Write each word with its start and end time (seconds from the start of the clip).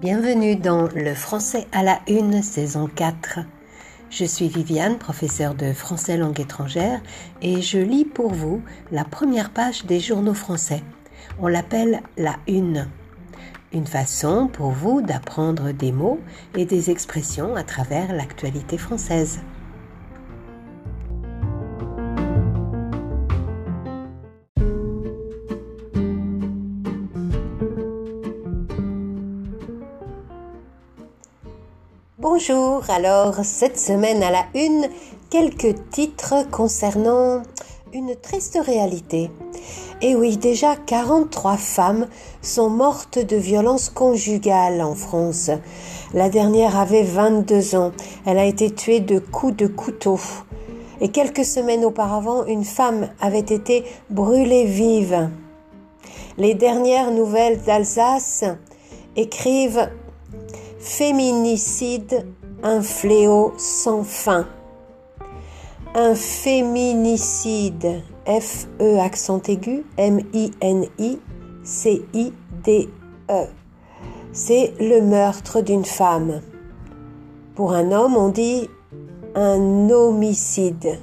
Bienvenue 0.00 0.56
dans 0.56 0.88
Le 0.88 1.14
français 1.14 1.66
à 1.70 1.82
la 1.82 2.00
une, 2.06 2.42
saison 2.42 2.86
4. 2.86 3.38
Je 4.10 4.24
suis 4.24 4.48
Viviane, 4.48 4.98
professeure 4.98 5.54
de 5.54 5.72
français 5.72 6.16
langue 6.16 6.38
étrangère, 6.38 7.00
et 7.40 7.62
je 7.62 7.78
lis 7.78 8.04
pour 8.04 8.32
vous 8.32 8.62
la 8.90 9.04
première 9.04 9.50
page 9.50 9.86
des 9.86 10.00
journaux 10.00 10.34
français. 10.34 10.82
On 11.38 11.46
l'appelle 11.46 12.02
la 12.18 12.36
une. 12.46 12.88
Une 13.72 13.86
façon 13.86 14.48
pour 14.48 14.70
vous 14.70 15.02
d'apprendre 15.02 15.70
des 15.70 15.92
mots 15.92 16.20
et 16.56 16.66
des 16.66 16.90
expressions 16.90 17.54
à 17.54 17.62
travers 17.62 18.12
l'actualité 18.12 18.76
française. 18.76 19.40
Bonjour, 32.28 32.82
alors 32.90 33.36
cette 33.44 33.78
semaine 33.78 34.20
à 34.20 34.32
la 34.32 34.46
une, 34.56 34.88
quelques 35.30 35.76
titres 35.92 36.34
concernant 36.50 37.44
une 37.92 38.16
triste 38.16 38.58
réalité. 38.60 39.30
Et 40.02 40.16
oui, 40.16 40.36
déjà 40.36 40.74
43 40.74 41.56
femmes 41.56 42.08
sont 42.42 42.68
mortes 42.68 43.20
de 43.20 43.36
violences 43.36 43.90
conjugales 43.90 44.82
en 44.82 44.96
France. 44.96 45.52
La 46.14 46.28
dernière 46.28 46.76
avait 46.76 47.04
22 47.04 47.76
ans. 47.76 47.92
Elle 48.26 48.38
a 48.38 48.44
été 48.44 48.72
tuée 48.72 48.98
de 48.98 49.20
coups 49.20 49.56
de 49.56 49.68
couteau. 49.68 50.18
Et 51.00 51.10
quelques 51.10 51.44
semaines 51.44 51.84
auparavant, 51.84 52.44
une 52.46 52.64
femme 52.64 53.08
avait 53.20 53.38
été 53.38 53.84
brûlée 54.10 54.64
vive. 54.64 55.30
Les 56.38 56.54
dernières 56.54 57.12
nouvelles 57.12 57.62
d'Alsace 57.62 58.42
écrivent 59.14 59.88
Féminicide, 60.88 62.28
un 62.62 62.80
fléau 62.80 63.52
sans 63.58 64.04
fin. 64.04 64.46
Un 65.96 66.14
féminicide, 66.14 68.02
F-E 68.24 68.96
accent 69.00 69.42
aigu, 69.48 69.84
M-I-N-I-C-I-D-E. 69.98 70.52
C'est 74.32 74.74
le 74.78 75.00
meurtre 75.00 75.60
d'une 75.60 75.84
femme. 75.84 76.40
Pour 77.56 77.72
un 77.72 77.90
homme, 77.90 78.16
on 78.16 78.28
dit 78.28 78.70
un 79.34 79.90
homicide. 79.90 81.00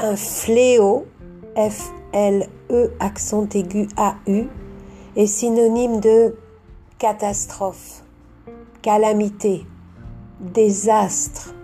Un 0.00 0.16
fléau, 0.16 1.06
F-L-E 1.56 2.92
accent 3.00 3.48
aigu 3.54 3.88
A-U, 3.96 4.48
est 5.16 5.26
synonyme 5.26 6.00
de 6.00 6.36
catastrophe, 7.04 8.02
calamité, 8.80 9.66
désastre. 10.40 11.54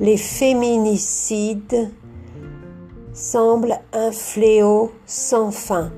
Les 0.00 0.16
féminicides 0.16 1.92
semblent 3.12 3.78
un 3.92 4.10
fléau 4.12 4.92
sans 5.04 5.50
fin. 5.50 5.92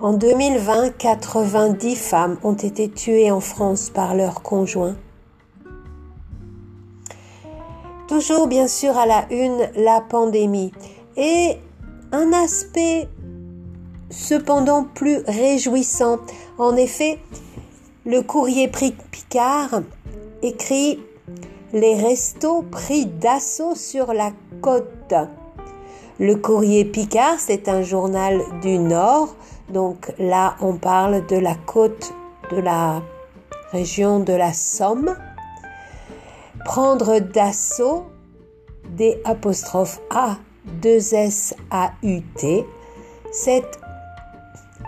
En 0.00 0.14
2020, 0.14 0.98
90 0.98 1.94
femmes 1.94 2.38
ont 2.42 2.54
été 2.54 2.90
tuées 2.90 3.30
en 3.30 3.38
France 3.38 3.88
par 3.88 4.16
leurs 4.16 4.42
conjoints. 4.42 4.96
Toujours 8.08 8.48
bien 8.48 8.66
sûr 8.66 8.98
à 8.98 9.06
la 9.06 9.32
une, 9.32 9.70
la 9.76 10.00
pandémie. 10.00 10.72
Et 11.16 11.58
un 12.10 12.32
aspect 12.32 13.08
cependant 14.22 14.84
plus 14.84 15.18
réjouissant. 15.26 16.18
En 16.58 16.76
effet, 16.76 17.18
le 18.06 18.22
courrier 18.22 18.68
Picard 18.68 19.82
écrit 20.42 21.00
Les 21.72 21.94
restos 21.94 22.62
pris 22.62 23.06
d'assaut 23.06 23.74
sur 23.74 24.12
la 24.12 24.30
côte. 24.60 25.14
Le 26.20 26.36
courrier 26.36 26.84
Picard, 26.84 27.36
c'est 27.38 27.68
un 27.68 27.82
journal 27.82 28.40
du 28.62 28.78
Nord, 28.78 29.34
donc 29.70 30.12
là 30.18 30.56
on 30.60 30.74
parle 30.76 31.26
de 31.26 31.36
la 31.36 31.54
côte 31.54 32.12
de 32.50 32.58
la 32.58 33.02
région 33.72 34.20
de 34.20 34.32
la 34.32 34.52
Somme. 34.52 35.16
Prendre 36.64 37.18
d'assaut, 37.18 38.04
des 38.90 39.20
apostrophes 39.24 40.00
A, 40.10 40.36
2 40.80 41.14
S 41.14 41.54
A 41.70 41.92
U 42.02 42.20
T, 42.36 42.64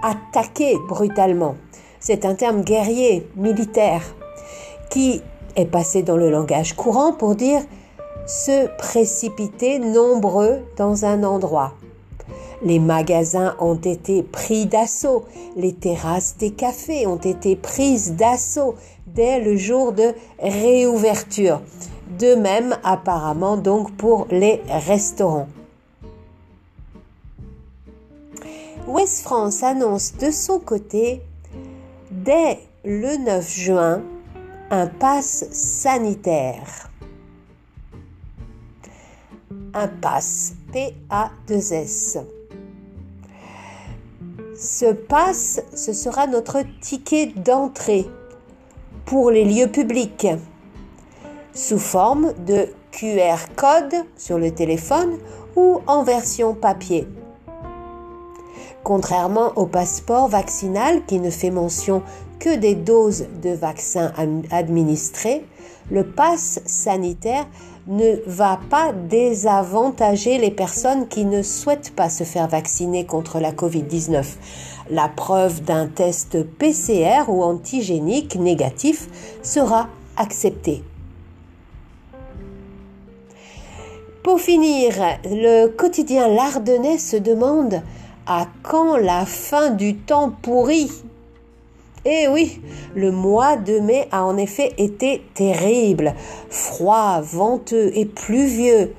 attaquer 0.04 0.76
brutalement. 0.88 1.56
C'est 1.98 2.24
un 2.26 2.34
terme 2.34 2.62
guerrier, 2.62 3.26
militaire, 3.36 4.02
qui 4.90 5.22
est 5.56 5.64
passé 5.64 6.02
dans 6.02 6.16
le 6.16 6.30
langage 6.30 6.74
courant 6.74 7.12
pour 7.12 7.34
dire 7.34 7.62
se 8.26 8.68
précipiter 8.76 9.78
nombreux 9.78 10.60
dans 10.76 11.04
un 11.04 11.24
endroit. 11.24 11.72
Les 12.62 12.78
magasins 12.78 13.56
ont 13.58 13.74
été 13.74 14.22
pris 14.22 14.66
d'assaut, 14.66 15.24
les 15.56 15.74
terrasses 15.74 16.36
des 16.38 16.50
cafés 16.50 17.06
ont 17.06 17.16
été 17.16 17.56
prises 17.56 18.14
d'assaut 18.14 18.74
dès 19.06 19.40
le 19.40 19.56
jour 19.56 19.92
de 19.92 20.14
réouverture. 20.38 21.60
De 22.18 22.34
même 22.34 22.76
apparemment 22.84 23.56
donc 23.56 23.94
pour 23.96 24.26
les 24.30 24.62
restaurants. 24.68 25.48
Ouest 28.86 29.22
France 29.22 29.62
annonce 29.62 30.14
de 30.18 30.30
son 30.30 30.60
côté, 30.60 31.22
dès 32.10 32.58
le 32.84 33.16
9 33.16 33.50
juin, 33.50 34.02
un 34.70 34.86
pass 34.86 35.46
sanitaire. 35.52 36.90
Un 39.72 39.88
pass, 39.88 40.52
P-A-2-S. 40.70 42.18
Ce 44.54 44.92
pass, 44.92 45.62
ce 45.74 45.94
sera 45.94 46.26
notre 46.26 46.58
ticket 46.82 47.26
d'entrée 47.26 48.04
pour 49.06 49.30
les 49.30 49.46
lieux 49.46 49.70
publics 49.70 50.26
sous 51.54 51.78
forme 51.78 52.34
de 52.44 52.68
QR 52.90 53.46
code 53.56 54.04
sur 54.18 54.38
le 54.38 54.50
téléphone 54.50 55.16
ou 55.56 55.80
en 55.86 56.02
version 56.02 56.54
papier. 56.54 57.08
Contrairement 58.84 59.52
au 59.56 59.64
passeport 59.64 60.28
vaccinal 60.28 61.06
qui 61.06 61.18
ne 61.18 61.30
fait 61.30 61.50
mention 61.50 62.02
que 62.38 62.54
des 62.54 62.74
doses 62.74 63.24
de 63.42 63.48
vaccins 63.48 64.12
administrées, 64.50 65.46
le 65.90 66.04
pass 66.04 66.60
sanitaire 66.66 67.46
ne 67.86 68.16
va 68.26 68.60
pas 68.68 68.92
désavantager 68.92 70.36
les 70.36 70.50
personnes 70.50 71.08
qui 71.08 71.24
ne 71.24 71.42
souhaitent 71.42 71.94
pas 71.96 72.10
se 72.10 72.24
faire 72.24 72.46
vacciner 72.46 73.06
contre 73.06 73.40
la 73.40 73.52
Covid-19. 73.52 74.22
La 74.90 75.08
preuve 75.08 75.62
d'un 75.62 75.86
test 75.86 76.42
PCR 76.42 77.24
ou 77.28 77.42
antigénique 77.42 78.36
négatif 78.36 79.08
sera 79.42 79.88
acceptée. 80.18 80.84
Pour 84.22 84.40
finir, 84.40 84.92
le 85.24 85.68
quotidien 85.68 86.28
L'Ardennais 86.28 86.98
se 86.98 87.16
demande 87.16 87.82
à 88.26 88.46
quand 88.62 88.96
la 88.96 89.26
fin 89.26 89.70
du 89.70 89.96
temps 89.96 90.30
pourri 90.42 90.90
Eh 92.04 92.28
oui, 92.28 92.60
le 92.94 93.10
mois 93.10 93.56
de 93.56 93.78
mai 93.78 94.08
a 94.10 94.24
en 94.24 94.36
effet 94.36 94.74
été 94.78 95.22
terrible, 95.34 96.14
froid, 96.50 97.20
venteux 97.20 97.90
et 97.94 98.06
pluvieux. 98.06 98.94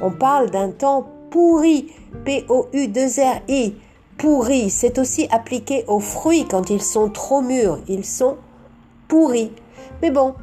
On 0.00 0.10
parle 0.10 0.50
d'un 0.50 0.70
temps 0.70 1.08
pourri, 1.30 1.92
P-O-U-2-R-I. 2.24 3.74
Pourri, 4.16 4.70
c'est 4.70 4.98
aussi 4.98 5.28
appliqué 5.30 5.84
aux 5.86 6.00
fruits 6.00 6.46
quand 6.48 6.70
ils 6.70 6.82
sont 6.82 7.08
trop 7.08 7.40
mûrs, 7.40 7.78
ils 7.88 8.04
sont 8.04 8.36
pourris. 9.06 9.52
Mais 10.02 10.10
bon, 10.10 10.34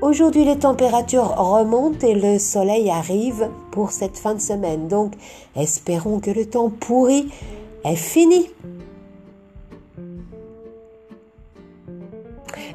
Aujourd'hui, 0.00 0.44
les 0.44 0.60
températures 0.60 1.34
remontent 1.36 2.06
et 2.06 2.14
le 2.14 2.38
soleil 2.38 2.88
arrive 2.88 3.50
pour 3.72 3.90
cette 3.90 4.16
fin 4.16 4.34
de 4.34 4.40
semaine. 4.40 4.86
Donc, 4.86 5.14
espérons 5.56 6.20
que 6.20 6.30
le 6.30 6.46
temps 6.46 6.70
pourri 6.70 7.32
est 7.84 7.96
fini. 7.96 8.48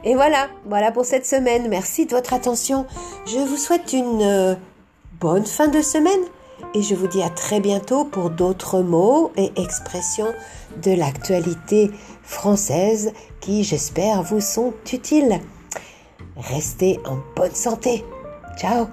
Et 0.03 0.15
voilà, 0.15 0.49
voilà 0.65 0.91
pour 0.91 1.05
cette 1.05 1.25
semaine. 1.25 1.69
Merci 1.69 2.05
de 2.05 2.11
votre 2.13 2.33
attention. 2.33 2.85
Je 3.25 3.39
vous 3.39 3.55
souhaite 3.55 3.93
une 3.93 4.21
euh, 4.21 4.55
bonne 5.21 5.45
fin 5.45 5.69
de 5.69 5.81
semaine 5.81 6.11
et 6.73 6.81
je 6.81 6.93
vous 6.93 7.07
dis 7.07 7.23
à 7.23 7.29
très 7.29 7.61
bientôt 7.61 8.03
pour 8.03 8.31
d'autres 8.31 8.81
mots 8.81 9.31
et 9.37 9.53
expressions 9.55 10.33
de 10.83 10.91
l'actualité 10.91 11.89
française 12.21 13.13
qui, 13.39 13.63
j'espère, 13.63 14.23
vous 14.23 14.41
sont 14.41 14.73
utiles. 14.91 15.39
Restez 16.38 17.00
en 17.06 17.18
bonne 17.35 17.53
santé. 17.56 18.03
Ciao 18.57 18.88